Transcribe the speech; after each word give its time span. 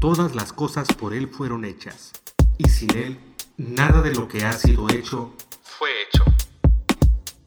Todas 0.00 0.36
las 0.36 0.52
cosas 0.52 0.86
por 0.94 1.12
Él 1.12 1.26
fueron 1.26 1.64
hechas, 1.64 2.12
y 2.56 2.68
sin 2.68 2.96
Él, 2.96 3.18
nada 3.56 4.00
de 4.00 4.14
lo 4.14 4.28
que 4.28 4.44
ha 4.44 4.52
sido 4.52 4.88
hecho 4.88 5.34
fue 5.60 5.88
hecho. 6.06 6.24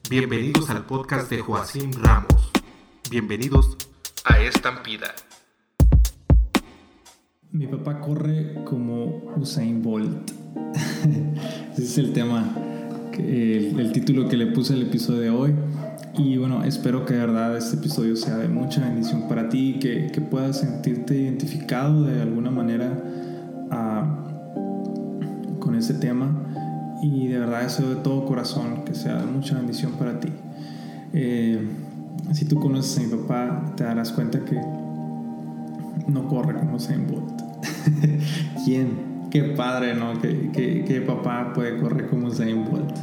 Bienvenidos 0.09 0.69
al 0.69 0.85
podcast 0.85 1.29
de 1.29 1.39
Joacim 1.39 1.91
Ramos. 1.93 2.51
Bienvenidos 3.09 3.77
a 4.25 4.37
Estampida. 4.41 5.15
Mi 7.53 7.67
papá 7.67 8.01
corre 8.01 8.65
como 8.65 9.33
Usain 9.37 9.81
Bolt. 9.81 10.29
Ese 11.71 11.83
es 11.83 11.97
el 11.99 12.11
tema, 12.11 12.53
el, 13.13 13.79
el 13.79 13.93
título 13.93 14.27
que 14.27 14.35
le 14.35 14.47
puse 14.47 14.73
al 14.73 14.81
episodio 14.81 15.21
de 15.21 15.29
hoy. 15.29 15.55
Y 16.17 16.37
bueno, 16.37 16.63
espero 16.63 17.05
que 17.05 17.13
de 17.13 17.21
verdad 17.21 17.55
este 17.55 17.77
episodio 17.77 18.15
sea 18.17 18.37
de 18.37 18.49
mucha 18.49 18.81
bendición 18.81 19.29
para 19.29 19.47
ti, 19.47 19.77
que, 19.79 20.07
que 20.07 20.19
puedas 20.19 20.59
sentirte 20.59 21.15
identificado 21.15 22.03
de 22.03 22.21
alguna 22.21 22.51
manera 22.51 22.91
uh, 23.71 25.59
con 25.59 25.75
ese 25.75 25.93
tema. 25.93 26.29
Y 27.01 27.27
de 27.27 27.39
verdad 27.39 27.63
deseo 27.63 27.89
de 27.89 27.95
todo 27.95 28.25
corazón 28.25 28.83
que 28.85 28.93
sea 28.93 29.15
de 29.15 29.25
mucha 29.25 29.55
bendición 29.55 29.93
para 29.93 30.19
ti. 30.19 30.29
Eh, 31.13 31.59
si 32.33 32.45
tú 32.45 32.59
conoces 32.59 32.97
a 32.97 33.01
mi 33.01 33.21
papá, 33.21 33.73
te 33.75 33.85
darás 33.85 34.11
cuenta 34.11 34.39
que 34.39 34.59
no 36.07 36.27
corre 36.27 36.59
como 36.59 36.75
Usain 36.75 37.07
Bolt. 37.07 37.41
¿Quién? 38.65 39.11
Qué 39.31 39.43
padre, 39.43 39.95
¿no? 39.95 40.19
¿Qué, 40.21 41.03
papá 41.07 41.53
puede 41.53 41.77
correr 41.79 42.09
como 42.09 42.27
Usain 42.27 42.65
Bolt? 42.65 42.97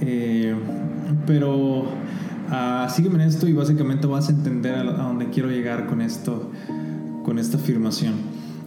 Eh, 0.00 0.54
pero 1.26 1.84
uh, 2.54 2.90
sígueme 2.90 3.22
en 3.22 3.28
esto 3.28 3.48
y 3.48 3.52
básicamente 3.52 4.06
vas 4.06 4.28
a 4.28 4.32
entender 4.32 4.74
a, 4.74 4.84
dónde 4.84 5.30
quiero 5.30 5.50
llegar 5.50 5.86
con 5.86 6.00
esto, 6.00 6.50
con 7.24 7.38
esta 7.38 7.56
afirmación. 7.56 8.14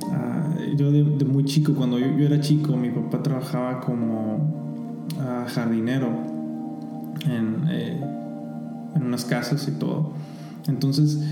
Uh, 0.01 0.75
yo 0.75 0.91
de, 0.91 1.03
muy 1.25 1.45
chico, 1.45 1.73
cuando 1.73 1.99
yo, 1.99 2.07
era 2.25 2.39
chico, 2.39 2.75
mi 2.75 2.89
papá 2.89 3.23
trabajaba 3.23 3.81
como 3.81 4.35
uh, 5.15 5.47
jardinero 5.47 6.07
en, 7.25 7.67
eh, 7.69 8.01
en, 8.95 9.03
unas 9.03 9.25
casas 9.25 9.67
y 9.67 9.71
todo. 9.71 10.13
Entonces 10.67 11.23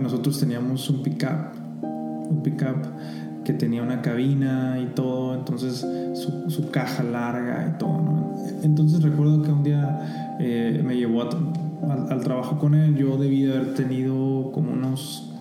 nosotros 0.00 0.40
teníamos 0.40 0.88
un 0.88 1.02
pickup, 1.02 1.52
un 1.82 2.40
pickup 2.42 2.86
que 3.44 3.52
tenía 3.52 3.82
una 3.82 4.00
cabina 4.00 4.80
y 4.80 4.94
todo, 4.94 5.34
entonces 5.34 5.86
su, 6.14 6.50
su 6.50 6.70
caja 6.70 7.02
larga 7.02 7.74
y 7.74 7.78
todo. 7.78 8.02
¿no? 8.02 8.17
Entonces 8.62 9.02
recuerdo 9.02 9.42
que 9.42 9.50
un 9.50 9.62
día 9.62 10.36
eh, 10.40 10.82
me 10.84 10.96
llevó 10.96 11.22
al, 11.22 12.20
trabajo 12.20 12.58
con 12.58 12.74
él, 12.74 12.96
yo 12.96 13.16
debí 13.16 13.42
de 13.42 13.56
haber 13.56 13.74
tenido 13.74 14.50
como 14.52 14.72
unos 14.72 15.32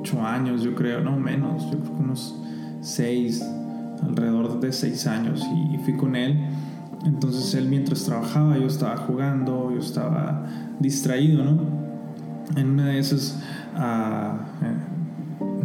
8 0.00 0.22
años, 0.22 0.62
yo 0.62 0.74
creo, 0.74 1.00
no 1.00 1.18
menos, 1.18 1.64
yo 1.64 1.78
creo 1.78 1.96
que 1.96 2.02
unos 2.02 2.34
6, 2.80 3.44
alrededor 4.02 4.60
de 4.60 4.72
6 4.72 5.06
años 5.06 5.46
y, 5.72 5.78
fui 5.78 5.96
con 5.96 6.16
él. 6.16 6.46
Entonces 7.04 7.54
él 7.54 7.68
mientras 7.68 8.04
trabajaba 8.04 8.58
yo 8.58 8.66
estaba 8.66 8.96
jugando, 8.96 9.70
yo 9.72 9.78
estaba 9.78 10.46
distraído, 10.80 11.44
¿no? 11.44 11.58
En 12.56 12.70
una 12.70 12.86
de 12.88 12.98
esas... 12.98 13.40
Uh, 13.76 14.66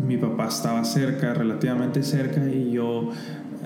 mi 0.06 0.18
papá 0.18 0.48
estaba 0.48 0.84
cerca, 0.84 1.34
relativamente 1.34 2.04
cerca, 2.04 2.46
y 2.46 2.72
yo 2.72 3.10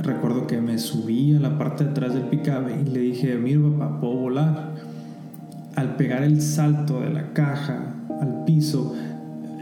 recuerdo 0.01 0.47
que 0.47 0.61
me 0.61 0.77
subí 0.77 1.35
a 1.35 1.39
la 1.39 1.57
parte 1.57 1.83
de 1.83 1.91
atrás 1.91 2.13
del 2.13 2.23
pickup 2.23 2.69
y 2.69 2.89
le 2.89 2.99
dije, 2.99 3.38
mira 3.38 3.61
papá, 3.77 3.99
puedo 3.99 4.13
volar. 4.15 4.75
Al 5.75 5.95
pegar 5.95 6.23
el 6.23 6.41
salto 6.41 7.01
de 7.01 7.09
la 7.09 7.33
caja 7.33 7.93
al 8.21 8.45
piso, 8.45 8.95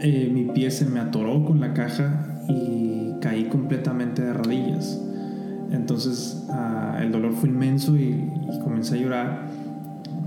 eh, 0.00 0.30
mi 0.32 0.44
pie 0.44 0.70
se 0.70 0.86
me 0.86 1.00
atoró 1.00 1.44
con 1.44 1.60
la 1.60 1.74
caja 1.74 2.26
y 2.48 3.14
caí 3.20 3.44
completamente 3.44 4.22
de 4.22 4.32
rodillas. 4.32 5.00
Entonces 5.70 6.46
ah, 6.50 6.98
el 7.00 7.10
dolor 7.10 7.32
fue 7.32 7.48
inmenso 7.48 7.96
y, 7.96 8.30
comencé 8.62 8.96
a 8.96 8.98
llorar. 8.98 9.46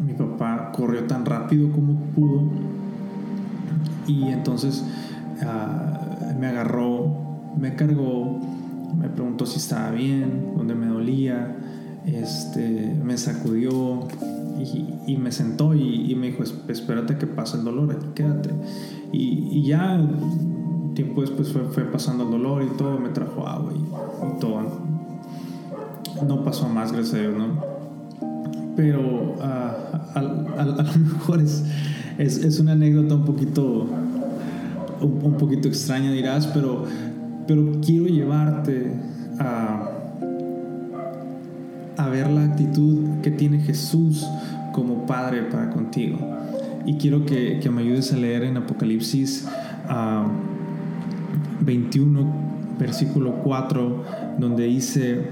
Mi 0.06 0.14
papá 0.14 0.72
corrió 0.74 1.06
tan 1.06 1.26
rápido 1.26 1.72
como 1.72 1.94
pudo 2.16 2.52
y 4.08 4.24
entonces 4.24 4.84
ah, 5.44 6.34
me 6.40 6.48
agarró, 6.48 7.52
me 7.58 7.76
cargó, 7.76 8.40
me 8.96 9.10
preguntó 9.10 9.46
si 9.46 9.58
estaba 9.58 9.92
bien, 9.92 10.54
dónde 10.56 10.76
me 10.76 10.88
dolía, 10.88 11.56
este, 12.06 12.96
me 13.04 13.18
sacudió 13.18 14.08
y, 15.08 15.18
me 15.18 15.32
sentó 15.32 15.74
y, 15.74 16.16
me 16.16 16.28
dijo, 16.28 16.44
espérate 16.68 17.18
que 17.18 17.28
pase 17.28 17.58
el 17.58 17.64
dolor, 17.64 17.92
aquí 17.92 18.08
quédate. 18.16 18.52
Y, 19.12 19.64
ya 19.64 20.00
tiempo 20.96 21.22
después 21.22 21.50
fue, 21.50 21.84
pasando 21.86 22.24
el 22.24 22.32
dolor 22.32 22.64
y 22.64 22.78
todo, 22.78 22.98
me 22.98 23.10
trajo 23.10 23.48
agua 23.48 23.74
y, 23.76 24.40
todo. 24.40 24.62
No 26.28 26.44
pasó 26.44 26.68
más, 26.68 26.92
gracias 26.92 27.16
a 27.16 27.20
Dios, 27.20 27.38
¿no? 27.38 27.78
Pero 28.76 29.36
ah, 29.42 30.12
a, 30.16 30.22
lo 30.22 31.00
mejor 31.00 31.42
es, 31.42 31.64
es, 32.18 32.38
es 32.38 32.60
una 32.60 32.74
anécdota 32.74 33.16
un 33.16 33.26
poquito 33.26 33.88
un, 35.02 35.36
poquito 35.38 35.68
extraña 35.68 36.12
dirás, 36.12 36.48
pero, 36.48 36.86
pero 37.48 37.80
quiero 37.86 38.06
llevarte 38.06 38.92
a, 39.40 39.90
a 41.98 42.10
ver 42.10 42.30
la 42.30 42.44
actitud 42.44 43.22
que 43.22 43.32
tiene 43.32 43.60
Jesús 43.60 44.26
como 44.74 45.06
Padre 45.06 45.44
para 45.44 45.70
contigo. 45.70 46.18
Y 46.86 46.96
quiero 46.96 47.26
que, 47.26 47.60
que 47.60 47.70
me 47.70 47.82
ayudes 47.82 48.14
a 48.14 48.18
leer 48.18 48.44
en 48.44 48.58
Apocalipsis 48.58 49.48
21, 51.62 52.34
versículo 52.80 53.42
4, 53.44 54.04
donde 54.38 54.66
dice, 54.66 55.28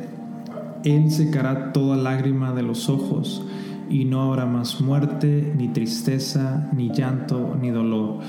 Él 0.83 1.11
secará 1.11 1.71
toda 1.71 1.95
lágrima 1.95 2.53
de 2.53 2.63
los 2.63 2.89
ojos 2.89 3.45
y 3.89 4.05
no 4.05 4.21
habrá 4.21 4.45
más 4.45 4.81
muerte, 4.81 5.53
ni 5.55 5.67
tristeza, 5.69 6.69
ni 6.73 6.91
llanto, 6.91 7.55
ni 7.61 7.69
dolor 7.69 8.19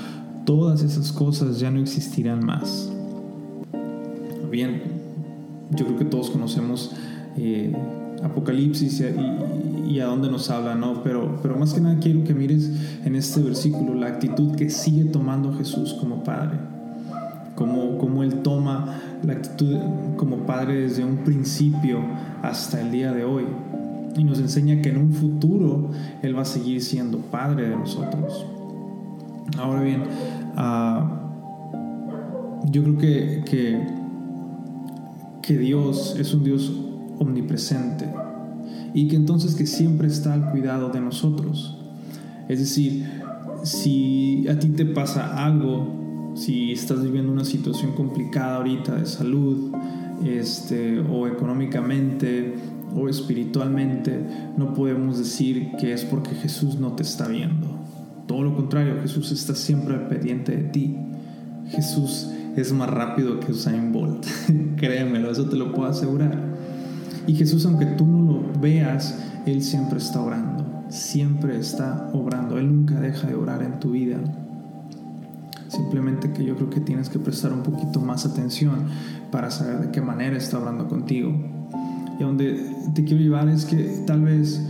todas 0.47 0.81
esas 0.81 1.11
cosas 1.11 1.59
ya 1.59 1.69
no 1.69 1.81
existirán 1.81 2.43
más. 2.45 2.89
Bien, 4.49 4.81
yo 5.71 5.85
creo 5.85 5.97
que 5.97 6.05
todos 6.05 6.29
conocemos 6.29 6.95
eh, 7.37 7.75
Apocalipsis 8.23 9.03
y, 9.87 9.99
a 9.99 10.05
dónde 10.05 10.29
nos 10.29 10.49
habla, 10.49 10.75
¿no? 10.75 11.01
Pero, 11.03 11.39
pero 11.41 11.57
más 11.57 11.73
que 11.73 11.81
nada 11.81 11.97
quiero 11.99 12.23
que 12.23 12.33
mires 12.33 12.69
en 13.03 13.15
este 13.15 13.41
versículo 13.41 13.95
la 13.95 14.07
actitud 14.07 14.55
que 14.55 14.69
sigue 14.69 15.05
tomando 15.05 15.53
Jesús 15.53 15.93
como 15.93 16.23
Padre. 16.23 16.57
Como, 17.55 17.97
como 17.97 18.21
Él 18.21 18.41
toma 18.41 19.01
la 19.23 19.33
actitud 19.33 19.77
como 20.15 20.45
Padre 20.45 20.81
desde 20.81 21.03
un 21.03 21.17
principio 21.17 21.99
hasta 22.43 22.81
el 22.81 22.91
día 22.91 23.11
de 23.11 23.23
hoy. 23.23 23.45
Y 24.15 24.23
nos 24.23 24.39
enseña 24.39 24.81
que 24.81 24.89
en 24.89 24.97
un 24.97 25.13
futuro 25.13 25.91
Él 26.21 26.37
va 26.37 26.41
a 26.41 26.45
seguir 26.45 26.81
siendo 26.81 27.19
Padre 27.19 27.69
de 27.69 27.75
nosotros. 27.75 28.45
Ahora 29.57 29.81
bien, 29.81 30.03
uh, 30.57 31.17
yo 32.69 32.83
creo 32.83 32.97
que, 32.97 33.87
que 35.47 35.57
Dios 35.57 36.17
es 36.19 36.33
un 36.33 36.43
Dios 36.43 36.69
omnipresente 37.19 38.05
y 38.93 39.07
que 39.07 39.15
entonces 39.15 39.55
que 39.55 39.65
siempre 39.65 40.09
está 40.09 40.33
al 40.33 40.51
cuidado 40.51 40.89
de 40.89 40.99
nosotros. 40.99 41.77
Es 42.49 42.59
decir, 42.59 43.05
si 43.63 44.45
a 44.49 44.59
ti 44.59 44.67
te 44.69 44.85
pasa 44.85 45.45
algo, 45.45 46.33
si 46.35 46.73
estás 46.73 47.01
viviendo 47.01 47.31
una 47.31 47.45
situación 47.45 47.93
complicada 47.93 48.57
ahorita 48.57 48.95
de 48.95 49.05
salud, 49.05 49.71
este, 50.25 50.99
o 50.99 51.27
económicamente, 51.27 52.55
o 52.93 53.07
espiritualmente, 53.07 54.19
no 54.57 54.73
podemos 54.73 55.17
decir 55.17 55.71
que 55.79 55.93
es 55.93 56.03
porque 56.03 56.31
Jesús 56.35 56.77
no 56.77 56.93
te 56.93 57.03
está 57.03 57.27
viendo. 57.29 57.67
Todo 58.27 58.43
lo 58.43 58.53
contrario, 58.53 58.95
Jesús 59.01 59.31
está 59.31 59.55
siempre 59.55 59.95
al 59.95 60.09
pendiente 60.09 60.55
de 60.57 60.63
ti. 60.63 60.97
Jesús 61.69 62.31
es 62.57 62.73
más 62.73 62.89
rápido 62.89 63.39
que 63.39 63.51
Usain 63.51 63.91
Bolt. 63.91 64.25
Créemelo, 64.77 65.31
eso 65.31 65.45
te 65.45 65.55
lo 65.55 65.73
puedo 65.73 65.89
asegurar. 65.89 66.35
Y 67.27 67.35
Jesús, 67.35 67.65
aunque 67.65 67.85
tú 67.85 68.07
no 68.07 68.21
lo 68.21 68.59
veas, 68.59 69.19
Él 69.45 69.61
siempre 69.61 69.99
está 69.99 70.21
orando. 70.21 70.83
Siempre 70.89 71.57
está 71.57 72.09
obrando. 72.13 72.57
Él 72.57 72.75
nunca 72.75 72.99
deja 72.99 73.27
de 73.27 73.35
orar 73.35 73.61
en 73.61 73.79
tu 73.79 73.91
vida. 73.91 74.17
Simplemente 75.67 76.31
que 76.31 76.45
yo 76.45 76.55
creo 76.55 76.69
que 76.69 76.79
tienes 76.79 77.09
que 77.09 77.19
prestar 77.19 77.53
un 77.53 77.61
poquito 77.61 77.99
más 77.99 78.25
atención 78.25 78.85
para 79.31 79.51
saber 79.51 79.79
de 79.79 79.91
qué 79.91 80.01
manera 80.01 80.37
está 80.37 80.57
obrando 80.57 80.87
contigo. 80.87 81.31
Y 82.19 82.23
donde 82.23 82.73
te 82.95 83.03
quiero 83.03 83.21
llevar 83.21 83.49
es 83.49 83.65
que 83.65 84.03
tal 84.07 84.21
vez 84.21 84.65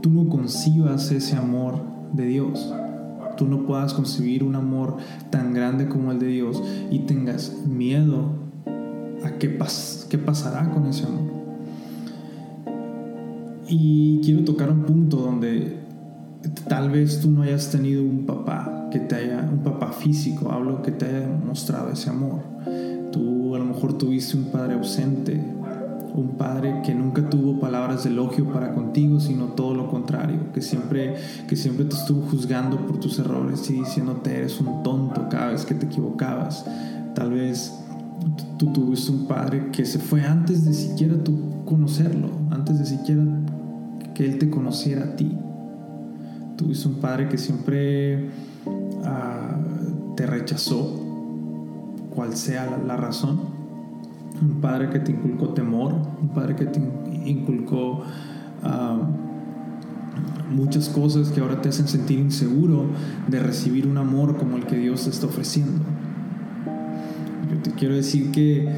tú 0.00 0.10
no 0.10 0.28
concibas 0.28 1.12
ese 1.12 1.36
amor 1.36 1.82
de 2.12 2.24
Dios 2.24 2.72
tú 3.38 3.46
no 3.46 3.64
puedas 3.64 3.94
concebir 3.94 4.44
un 4.44 4.56
amor 4.56 4.96
tan 5.30 5.54
grande 5.54 5.88
como 5.88 6.12
el 6.12 6.18
de 6.18 6.26
Dios 6.26 6.62
y 6.90 7.00
tengas 7.00 7.64
miedo 7.66 8.32
a 9.24 9.38
qué, 9.38 9.58
qué 10.10 10.18
pasará 10.18 10.70
con 10.70 10.86
ese 10.86 11.06
amor. 11.06 11.38
Y 13.68 14.20
quiero 14.24 14.44
tocar 14.44 14.70
un 14.70 14.82
punto 14.82 15.18
donde 15.18 15.78
tal 16.68 16.90
vez 16.90 17.20
tú 17.20 17.30
no 17.30 17.42
hayas 17.42 17.70
tenido 17.70 18.02
un 18.02 18.26
papá 18.26 18.88
que 18.90 18.98
te 18.98 19.14
haya, 19.14 19.48
un 19.50 19.62
papá 19.62 19.92
físico, 19.92 20.50
hablo 20.50 20.82
que 20.82 20.90
te 20.90 21.06
haya 21.06 21.28
mostrado 21.28 21.92
ese 21.92 22.10
amor. 22.10 22.42
Tú 23.12 23.38
mejor 23.78 23.96
tuviste 23.96 24.36
un 24.36 24.46
padre 24.46 24.74
ausente, 24.74 25.40
un 26.20 26.36
padre 26.36 26.82
que 26.84 26.94
nunca 26.94 27.28
tuvo 27.28 27.60
palabras 27.60 28.04
de 28.04 28.10
elogio 28.10 28.44
para 28.52 28.74
contigo, 28.74 29.20
sino 29.20 29.46
todo 29.46 29.74
lo 29.74 29.88
contrario, 29.88 30.52
que 30.52 30.60
siempre, 30.60 31.14
que 31.48 31.56
siempre 31.56 31.84
te 31.84 31.94
estuvo 31.94 32.22
juzgando 32.22 32.76
por 32.86 32.98
tus 32.98 33.18
errores 33.18 33.68
y 33.70 33.74
diciéndote 33.74 34.36
eres 34.36 34.60
un 34.60 34.82
tonto 34.82 35.28
cada 35.28 35.48
vez 35.48 35.64
que 35.64 35.74
te 35.74 35.86
equivocabas. 35.86 36.64
Tal 37.14 37.30
vez 37.30 37.72
tú 38.58 38.72
tuviste 38.72 39.12
un 39.12 39.26
padre 39.26 39.70
que 39.70 39.84
se 39.84 39.98
fue 39.98 40.22
antes 40.22 40.64
de 40.64 40.72
siquiera 40.72 41.22
tú 41.22 41.64
conocerlo, 41.64 42.30
antes 42.50 42.78
de 42.78 42.86
siquiera 42.86 43.22
que 44.14 44.24
él 44.24 44.38
te 44.38 44.50
conociera 44.50 45.04
a 45.04 45.16
ti. 45.16 45.36
Tuviste 46.56 46.88
un 46.88 46.96
padre 46.96 47.28
que 47.28 47.38
siempre 47.38 48.30
ah, 49.04 49.56
te 50.16 50.26
rechazó, 50.26 51.00
cual 52.10 52.34
sea 52.34 52.78
la 52.84 52.96
razón 52.96 53.57
un 54.40 54.60
padre 54.60 54.90
que 54.90 55.00
te 55.00 55.12
inculcó 55.12 55.50
temor, 55.50 55.94
un 56.20 56.28
padre 56.28 56.56
que 56.56 56.66
te 56.66 56.80
inculcó 57.24 58.02
ah, 58.62 58.98
muchas 60.50 60.88
cosas 60.88 61.28
que 61.28 61.40
ahora 61.40 61.60
te 61.60 61.68
hacen 61.68 61.88
sentir 61.88 62.18
inseguro 62.18 62.86
de 63.28 63.40
recibir 63.40 63.86
un 63.86 63.98
amor 63.98 64.36
como 64.36 64.56
el 64.56 64.66
que 64.66 64.76
Dios 64.76 65.04
te 65.04 65.10
está 65.10 65.26
ofreciendo. 65.26 65.82
Yo 67.50 67.58
te 67.62 67.70
quiero 67.72 67.94
decir 67.94 68.30
que, 68.30 68.68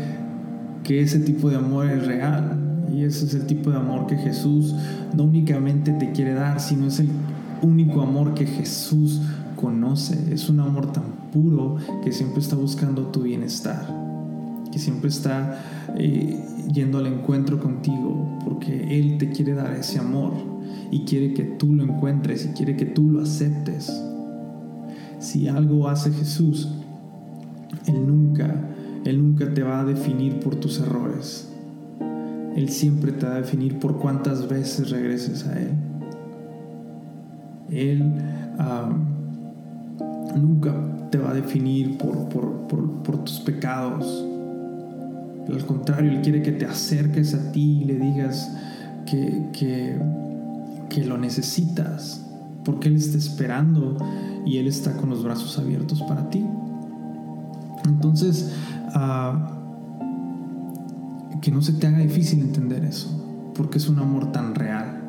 que 0.84 1.02
ese 1.02 1.20
tipo 1.20 1.50
de 1.50 1.56
amor 1.56 1.86
es 1.86 2.06
real 2.06 2.86
y 2.92 3.04
ese 3.04 3.26
es 3.26 3.34
el 3.34 3.46
tipo 3.46 3.70
de 3.70 3.76
amor 3.76 4.06
que 4.06 4.16
Jesús 4.16 4.74
no 5.14 5.24
únicamente 5.24 5.92
te 5.92 6.12
quiere 6.12 6.34
dar, 6.34 6.60
sino 6.60 6.86
es 6.86 7.00
el 7.00 7.08
único 7.62 8.00
amor 8.00 8.34
que 8.34 8.46
Jesús 8.46 9.20
conoce. 9.56 10.32
Es 10.32 10.48
un 10.48 10.60
amor 10.60 10.92
tan 10.92 11.04
puro 11.32 11.76
que 12.02 12.12
siempre 12.12 12.40
está 12.40 12.56
buscando 12.56 13.06
tu 13.06 13.22
bienestar 13.22 14.09
que 14.70 14.78
siempre 14.78 15.08
está 15.08 15.88
eh, 15.96 16.38
yendo 16.72 16.98
al 16.98 17.06
encuentro 17.06 17.60
contigo, 17.60 18.38
porque 18.44 18.98
Él 18.98 19.18
te 19.18 19.30
quiere 19.30 19.54
dar 19.54 19.72
ese 19.74 19.98
amor 19.98 20.32
y 20.90 21.04
quiere 21.04 21.34
que 21.34 21.44
tú 21.44 21.74
lo 21.74 21.84
encuentres 21.84 22.46
y 22.46 22.48
quiere 22.50 22.76
que 22.76 22.86
tú 22.86 23.10
lo 23.10 23.22
aceptes. 23.22 23.92
Si 25.18 25.48
algo 25.48 25.88
hace 25.88 26.10
Jesús, 26.12 26.68
Él 27.86 28.06
nunca, 28.06 28.68
Él 29.04 29.22
nunca 29.22 29.52
te 29.52 29.62
va 29.62 29.80
a 29.80 29.84
definir 29.84 30.40
por 30.40 30.56
tus 30.56 30.80
errores. 30.80 31.48
Él 32.56 32.68
siempre 32.68 33.12
te 33.12 33.26
va 33.26 33.34
a 33.34 33.40
definir 33.40 33.78
por 33.78 33.98
cuántas 33.98 34.48
veces 34.48 34.90
regreses 34.90 35.46
a 35.46 35.60
Él. 35.60 35.70
Él 37.70 38.12
nunca 40.36 40.74
te 41.10 41.18
va 41.18 41.30
a 41.30 41.34
definir 41.34 41.98
por, 41.98 42.28
por 42.28 43.24
tus 43.24 43.40
pecados 43.40 44.29
al 45.48 45.66
contrario, 45.66 46.12
Él 46.12 46.20
quiere 46.22 46.42
que 46.42 46.52
te 46.52 46.66
acerques 46.66 47.34
a 47.34 47.52
ti 47.52 47.80
y 47.82 47.84
le 47.84 47.98
digas 47.98 48.50
que, 49.06 49.48
que, 49.52 51.04
lo 51.04 51.18
necesitas, 51.18 52.26
porque 52.64 52.88
Él 52.88 52.96
está 52.96 53.16
esperando 53.16 53.96
y 54.44 54.58
Él 54.58 54.66
está 54.66 54.96
con 54.96 55.10
los 55.10 55.24
brazos 55.24 55.58
abiertos 55.58 56.02
para 56.02 56.28
ti. 56.30 56.44
Entonces, 57.86 58.52
ah, 58.94 59.58
que 61.40 61.50
no 61.50 61.62
se 61.62 61.72
te 61.72 61.86
haga 61.86 61.98
difícil 61.98 62.40
entender 62.40 62.84
eso, 62.84 63.52
porque 63.54 63.78
es 63.78 63.88
un 63.88 63.98
amor 63.98 64.30
tan 64.32 64.54
real. 64.54 65.00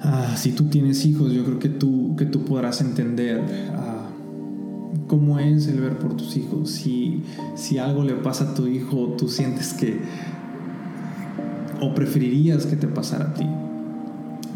Ah, 0.00 0.34
si 0.36 0.52
tú 0.52 0.64
tienes 0.64 1.04
hijos, 1.04 1.32
yo 1.32 1.44
creo 1.44 1.58
que 1.58 1.68
tú, 1.68 2.14
que 2.16 2.24
tú 2.24 2.44
podrás 2.44 2.80
entender. 2.80 3.42
Ah, 3.74 3.97
cómo 5.08 5.40
es 5.40 5.66
el 5.66 5.80
ver 5.80 5.98
por 5.98 6.16
tus 6.16 6.36
hijos. 6.36 6.70
Si, 6.70 7.24
si 7.56 7.78
algo 7.78 8.04
le 8.04 8.14
pasa 8.14 8.50
a 8.50 8.54
tu 8.54 8.66
hijo, 8.68 9.14
tú 9.18 9.28
sientes 9.28 9.72
que 9.72 10.00
o 11.80 11.94
preferirías 11.94 12.66
que 12.66 12.76
te 12.76 12.86
pasara 12.86 13.26
a 13.26 13.34
ti. 13.34 13.46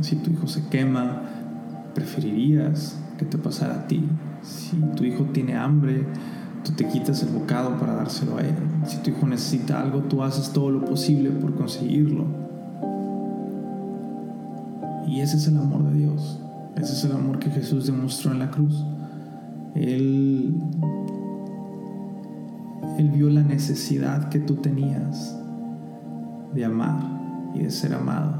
Si 0.00 0.16
tu 0.16 0.31
hijo 0.31 0.46
se 0.46 0.69
quema, 0.69 1.22
preferirías 1.94 2.99
que 3.19 3.25
te 3.25 3.38
pasara 3.38 3.75
a 3.75 3.87
ti. 3.87 4.04
Si 4.43 4.76
tu 4.96 5.04
hijo 5.04 5.25
tiene 5.32 5.56
hambre, 5.56 6.06
tú 6.64 6.72
te 6.72 6.87
quitas 6.88 7.22
el 7.22 7.31
bocado 7.31 7.78
para 7.78 7.94
dárselo 7.94 8.38
a 8.38 8.40
él. 8.43 8.55
Si 8.87 8.98
tu 8.98 9.10
hijo 9.10 9.26
necesita 9.26 9.81
algo, 9.81 10.00
tú 10.00 10.22
haces 10.22 10.52
todo 10.52 10.70
lo 10.70 10.84
posible 10.84 11.31
por 11.31 11.55
conseguirlo. 11.55 12.26
Y 15.06 15.20
ese 15.20 15.37
es 15.37 15.46
el 15.46 15.58
amor 15.58 15.84
de 15.90 15.98
Dios. 15.98 16.40
Ese 16.76 16.94
es 16.94 17.05
el 17.05 17.12
amor 17.12 17.38
que 17.38 17.50
Jesús 17.50 17.87
demostró 17.87 18.32
en 18.32 18.38
la 18.40 18.50
cruz. 18.50 18.84
Él, 22.99 23.10
vio 23.10 23.28
la 23.28 23.43
necesidad 23.43 24.28
que 24.28 24.38
tú 24.38 24.56
tenías 24.56 25.37
de 26.54 26.64
amar 26.64 27.02
y 27.54 27.62
de 27.62 27.70
ser 27.70 27.94
amado. 27.94 28.34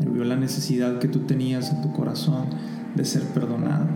Él 0.00 0.10
vio 0.10 0.24
la 0.24 0.36
necesidad 0.36 0.98
que 0.98 1.08
tú 1.08 1.20
tenías 1.20 1.72
en 1.72 1.82
tu 1.82 1.92
corazón 1.92 2.46
de 2.94 3.04
ser 3.04 3.22
perdonado. 3.22 3.86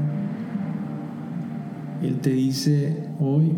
Él 2.03 2.21
te 2.21 2.31
dice 2.31 3.09
hoy, 3.19 3.53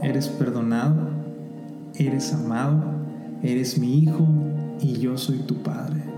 eres 0.00 0.28
perdonado, 0.28 1.10
eres 1.94 2.32
amado, 2.32 2.82
eres 3.42 3.78
mi 3.78 3.98
hijo 3.98 4.26
y 4.80 4.94
yo 4.94 5.16
soy 5.16 5.38
tu 5.38 5.62
padre. 5.62 6.13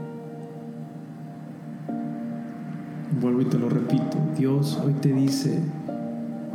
Vuelvo 3.20 3.40
y 3.40 3.46
te 3.46 3.58
lo 3.58 3.70
repito, 3.70 4.18
Dios 4.36 4.78
hoy 4.84 4.92
te 4.92 5.10
dice, 5.10 5.62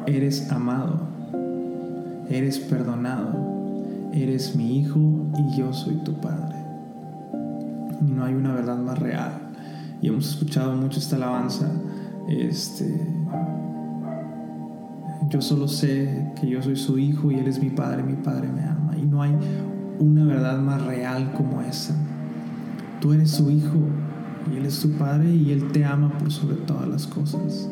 eres 0.06 0.52
amado, 0.52 1.00
eres 2.30 2.60
perdonado, 2.60 3.34
eres 4.14 4.56
mi 4.56 4.78
hijo 4.78 5.00
y 5.40 5.58
yo 5.58 5.74
soy 5.74 5.96
tu 6.04 6.22
padre. 6.22 6.58
Y 8.00 8.12
no 8.12 8.24
hay 8.24 8.36
una 8.36 8.54
verdad 8.54 8.78
más 8.78 9.00
real. 9.00 9.54
Y 10.04 10.10
hemos 10.10 10.30
escuchado 10.30 10.76
mucho 10.76 11.00
esta 11.00 11.16
alabanza. 11.16 11.72
Este, 12.30 12.96
yo 15.30 15.42
solo 15.42 15.68
sé 15.68 16.32
que 16.40 16.48
yo 16.48 16.62
soy 16.62 16.76
su 16.76 17.00
hijo 17.00 17.32
y 17.32 17.40
él 17.40 17.48
es 17.48 17.60
mi 17.60 17.72
padre, 17.72 18.04
mi 18.04 18.16
padre 18.16 18.48
me 18.48 18.64
ama. 18.64 18.96
Y 18.98 19.08
no 19.08 19.24
hay 19.24 19.36
una 19.98 20.26
verdad 20.26 20.60
más 20.60 20.86
real 20.86 21.34
como 21.34 21.62
esa. 21.64 21.96
Tú 23.00 23.14
eres 23.14 23.32
su 23.32 23.50
hijo 23.50 23.80
y 24.52 24.58
Él 24.58 24.66
es 24.66 24.80
tu 24.80 24.92
Padre 24.92 25.34
y 25.34 25.52
Él 25.52 25.72
te 25.72 25.84
ama 25.84 26.18
por 26.18 26.32
sobre 26.32 26.56
todas 26.56 26.88
las 26.88 27.08
cosas. 27.08 27.70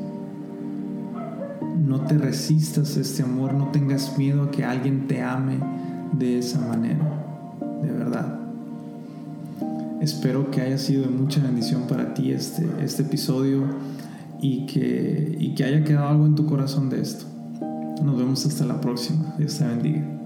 No 1.85 2.01
te 2.01 2.17
resistas 2.17 2.97
a 2.97 3.01
este 3.01 3.23
amor, 3.23 3.53
no 3.53 3.69
tengas 3.69 4.17
miedo 4.17 4.43
a 4.43 4.51
que 4.51 4.63
alguien 4.63 5.07
te 5.07 5.21
ame 5.21 5.57
de 6.13 6.39
esa 6.39 6.59
manera, 6.59 7.23
de 7.81 7.91
verdad. 7.91 8.39
Espero 10.01 10.49
que 10.51 10.61
haya 10.61 10.77
sido 10.77 11.03
de 11.03 11.09
mucha 11.09 11.41
bendición 11.41 11.83
para 11.87 12.13
ti 12.13 12.31
este, 12.31 12.67
este 12.81 13.03
episodio 13.03 13.63
y 14.41 14.65
que, 14.65 15.35
y 15.39 15.55
que 15.55 15.63
haya 15.63 15.83
quedado 15.83 16.07
algo 16.07 16.25
en 16.25 16.35
tu 16.35 16.45
corazón 16.45 16.89
de 16.89 17.01
esto. 17.01 17.25
Nos 18.03 18.17
vemos 18.17 18.45
hasta 18.45 18.65
la 18.65 18.79
próxima. 18.79 19.35
Dios 19.37 19.57
te 19.57 19.65
bendiga. 19.65 20.18